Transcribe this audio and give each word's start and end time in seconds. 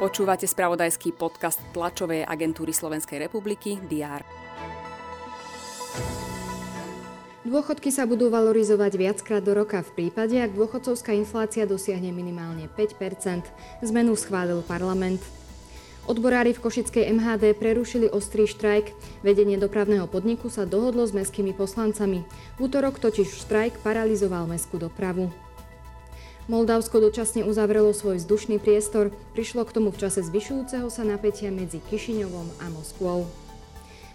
Počúvate 0.00 0.48
spravodajský 0.48 1.12
podcast 1.12 1.60
tlačovej 1.76 2.24
agentúry 2.24 2.72
Slovenskej 2.72 3.20
republiky 3.20 3.76
DR. 3.84 4.24
Dôchodky 7.44 7.92
sa 7.92 8.08
budú 8.08 8.32
valorizovať 8.32 8.96
viackrát 8.96 9.44
do 9.44 9.52
roka 9.52 9.84
v 9.84 9.92
prípade, 9.92 10.40
ak 10.40 10.56
dôchodcovská 10.56 11.12
inflácia 11.12 11.68
dosiahne 11.68 12.16
minimálne 12.16 12.68
5% 12.72 13.44
Zmenu 13.84 14.16
schválil 14.16 14.64
parlament. 14.64 15.20
Odborári 16.08 16.56
v 16.56 16.64
Košickej 16.64 17.12
MHD 17.12 17.52
prerušili 17.60 18.08
ostrý 18.08 18.48
štrajk. 18.48 18.96
Vedenie 19.20 19.60
dopravného 19.60 20.08
podniku 20.08 20.48
sa 20.48 20.64
dohodlo 20.64 21.04
s 21.04 21.12
mestskými 21.12 21.52
poslancami. 21.52 22.24
V 22.56 22.58
útorok 22.64 22.96
totiž 22.96 23.28
štrajk 23.44 23.84
paralizoval 23.84 24.48
mestskú 24.48 24.80
dopravu. 24.80 25.28
Moldavsko 26.50 26.98
dočasne 26.98 27.46
uzavrelo 27.46 27.94
svoj 27.94 28.18
vzdušný 28.18 28.58
priestor, 28.58 29.14
prišlo 29.38 29.62
k 29.62 29.70
tomu 29.70 29.94
v 29.94 30.02
čase 30.02 30.18
zvyšujúceho 30.26 30.90
sa 30.90 31.06
napätia 31.06 31.54
medzi 31.54 31.78
Kišiňovom 31.78 32.58
a 32.58 32.66
Moskvou. 32.74 33.30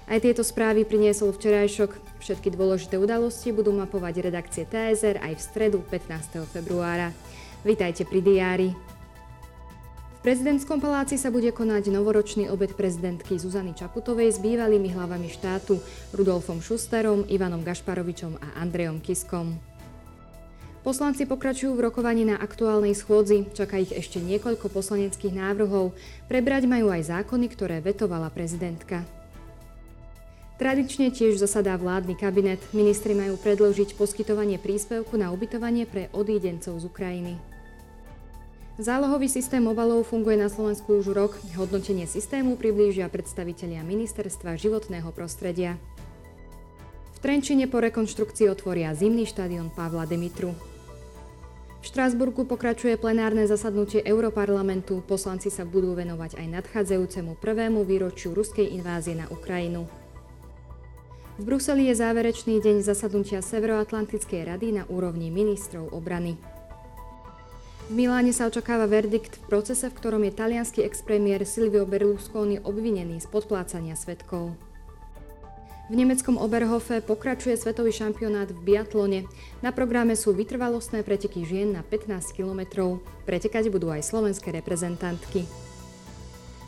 Aj 0.04 0.20
tieto 0.20 0.44
správy 0.44 0.84
priniesol 0.84 1.32
včerajšok. 1.32 1.96
Všetky 2.20 2.52
dôležité 2.52 3.00
udalosti 3.00 3.56
budú 3.56 3.72
mapovať 3.72 4.20
redakcie 4.20 4.68
TSR 4.68 5.24
aj 5.24 5.32
v 5.32 5.42
stredu 5.48 5.80
15. 5.88 6.44
februára. 6.52 7.16
Vítajte 7.64 8.04
pri 8.04 8.20
diári. 8.20 8.70
V 10.20 10.20
prezidentskom 10.20 10.84
paláci 10.84 11.16
sa 11.16 11.32
bude 11.32 11.56
konať 11.56 11.88
novoročný 11.88 12.52
obed 12.52 12.76
prezidentky 12.76 13.40
Zuzany 13.40 13.72
Čaputovej 13.72 14.36
s 14.36 14.44
bývalými 14.44 14.92
hlavami 14.92 15.32
štátu 15.32 15.80
Rudolfom 16.12 16.60
Šusterom, 16.60 17.32
Ivanom 17.32 17.64
Gašparovičom 17.64 18.44
a 18.44 18.60
Andrejom 18.60 19.00
Kiskom. 19.00 19.75
Poslanci 20.86 21.26
pokračujú 21.26 21.74
v 21.74 21.90
rokovaní 21.90 22.30
na 22.30 22.38
aktuálnej 22.38 22.94
schôdzi, 22.94 23.50
čaká 23.58 23.82
ich 23.82 23.90
ešte 23.90 24.22
niekoľko 24.22 24.70
poslaneckých 24.70 25.34
návrhov. 25.34 25.98
Prebrať 26.30 26.70
majú 26.70 26.94
aj 26.94 27.10
zákony, 27.10 27.50
ktoré 27.50 27.82
vetovala 27.82 28.30
prezidentka. 28.30 29.02
Tradične 30.62 31.10
tiež 31.10 31.42
zasadá 31.42 31.74
vládny 31.74 32.14
kabinet. 32.14 32.62
Ministri 32.70 33.18
majú 33.18 33.34
predložiť 33.34 33.98
poskytovanie 33.98 34.62
príspevku 34.62 35.18
na 35.18 35.34
ubytovanie 35.34 35.90
pre 35.90 36.14
odídencov 36.14 36.78
z 36.78 36.86
Ukrajiny. 36.86 37.34
Zálohový 38.78 39.26
systém 39.26 39.66
obalov 39.66 40.06
funguje 40.06 40.38
na 40.38 40.54
Slovensku 40.54 41.02
už 41.02 41.18
rok. 41.18 41.34
Hodnotenie 41.58 42.06
systému 42.06 42.62
priblížia 42.62 43.10
predstavitelia 43.10 43.82
Ministerstva 43.82 44.54
životného 44.54 45.10
prostredia. 45.10 45.82
V 47.18 47.18
Trenčine 47.26 47.66
po 47.66 47.82
rekonštrukcii 47.82 48.54
otvoria 48.54 48.94
zimný 48.94 49.26
štadión 49.26 49.74
Pavla 49.74 50.06
Demitru. 50.06 50.75
V 51.86 51.94
Štrásburgu 51.94 52.50
pokračuje 52.50 52.98
plenárne 52.98 53.46
zasadnutie 53.46 54.02
Europarlamentu. 54.02 55.06
Poslanci 55.06 55.54
sa 55.54 55.70
budú 55.70 55.94
venovať 55.94 56.42
aj 56.42 56.48
nadchádzajúcemu 56.58 57.38
prvému 57.38 57.86
výročiu 57.86 58.34
ruskej 58.34 58.74
invázie 58.74 59.14
na 59.14 59.30
Ukrajinu. 59.30 59.86
V 61.38 61.46
Bruseli 61.46 61.94
je 61.94 62.02
záverečný 62.02 62.58
deň 62.58 62.82
zasadnutia 62.82 63.46
Severoatlantickej 63.46 64.50
rady 64.50 64.82
na 64.82 64.90
úrovni 64.90 65.30
ministrov 65.30 65.94
obrany. 65.94 66.42
V 67.86 67.92
Miláne 67.94 68.34
sa 68.34 68.50
očakáva 68.50 68.90
verdikt 68.90 69.38
v 69.46 69.54
procese, 69.54 69.86
v 69.86 69.94
ktorom 69.94 70.26
je 70.26 70.34
talianský 70.34 70.82
expremiér 70.82 71.46
Silvio 71.46 71.86
Berlusconi 71.86 72.66
obvinený 72.66 73.22
z 73.22 73.30
podplácania 73.30 73.94
svetkov. 73.94 74.58
V 75.86 75.94
nemeckom 75.94 76.42
Oberhofe 76.42 76.98
pokračuje 76.98 77.54
svetový 77.62 77.94
šampionát 77.94 78.50
v 78.50 78.58
biatlone. 78.58 79.30
Na 79.62 79.70
programe 79.70 80.18
sú 80.18 80.34
vytrvalostné 80.34 81.06
preteky 81.06 81.46
žien 81.46 81.78
na 81.78 81.86
15 81.86 82.34
kilometrov. 82.34 83.06
Pretekať 83.30 83.70
budú 83.70 83.94
aj 83.94 84.02
slovenské 84.02 84.50
reprezentantky. 84.50 85.46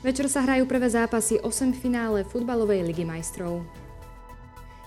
Večer 0.06 0.30
sa 0.30 0.46
hrajú 0.46 0.70
prvé 0.70 0.94
zápasy 0.94 1.42
8 1.42 1.74
finále 1.74 2.22
futbalovej 2.30 2.86
ligy 2.86 3.10
majstrov. 3.10 3.66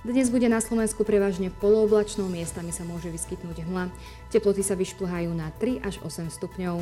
Dnes 0.07 0.31
bude 0.31 0.47
na 0.47 0.63
Slovensku 0.63 1.03
prevažne 1.03 1.51
polooblačnou, 1.51 2.31
miestami 2.31 2.71
sa 2.71 2.87
môže 2.87 3.11
vyskytnúť 3.11 3.67
hmla. 3.67 3.91
Teploty 4.31 4.63
sa 4.63 4.79
vyšplhajú 4.79 5.29
na 5.35 5.51
3 5.59 5.83
až 5.83 5.99
8 6.07 6.31
stupňov. 6.31 6.81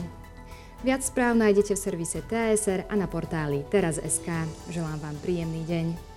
Viac 0.84 1.02
správ 1.02 1.34
nájdete 1.34 1.74
v 1.74 1.80
servise 1.80 2.20
TSR 2.28 2.86
a 2.86 2.94
na 2.94 3.10
portáli 3.10 3.66
teraz.sk. 3.72 4.28
Želám 4.70 5.02
vám 5.02 5.16
príjemný 5.18 5.66
deň. 5.66 6.07